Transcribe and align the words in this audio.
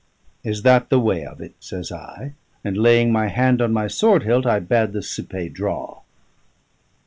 "Is 0.43 0.63
that 0.63 0.89
the 0.89 0.99
way 0.99 1.23
of 1.23 1.39
it?" 1.41 1.53
says 1.59 1.91
I, 1.91 2.33
and 2.63 2.75
laying 2.75 3.11
my 3.11 3.27
hand 3.27 3.61
on 3.61 3.71
my 3.71 3.87
sword 3.87 4.23
hilt 4.23 4.47
I 4.47 4.57
bade 4.59 4.93
the 4.93 5.03
cipaye 5.03 5.49
draw. 5.53 6.01